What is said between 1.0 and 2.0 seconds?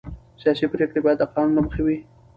باید د قانون له مخې وي